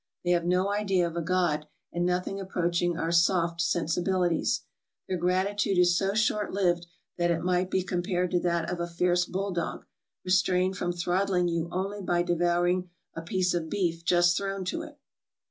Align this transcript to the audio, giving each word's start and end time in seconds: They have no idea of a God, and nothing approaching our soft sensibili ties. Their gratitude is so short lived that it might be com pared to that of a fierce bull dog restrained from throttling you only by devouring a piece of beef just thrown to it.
They 0.25 0.31
have 0.31 0.45
no 0.45 0.69
idea 0.71 1.05
of 1.05 1.15
a 1.15 1.21
God, 1.21 1.67
and 1.93 2.03
nothing 2.03 2.39
approaching 2.39 2.97
our 2.97 3.11
soft 3.11 3.59
sensibili 3.59 4.29
ties. 4.29 4.61
Their 5.07 5.19
gratitude 5.19 5.77
is 5.77 5.95
so 5.95 6.15
short 6.15 6.51
lived 6.51 6.87
that 7.19 7.29
it 7.29 7.43
might 7.43 7.69
be 7.69 7.83
com 7.83 8.01
pared 8.01 8.31
to 8.31 8.39
that 8.39 8.67
of 8.71 8.79
a 8.79 8.87
fierce 8.87 9.25
bull 9.25 9.51
dog 9.51 9.85
restrained 10.25 10.75
from 10.75 10.91
throttling 10.91 11.47
you 11.49 11.69
only 11.71 12.01
by 12.01 12.23
devouring 12.23 12.89
a 13.15 13.21
piece 13.21 13.53
of 13.53 13.69
beef 13.69 14.03
just 14.03 14.35
thrown 14.35 14.65
to 14.65 14.81
it. 14.81 14.97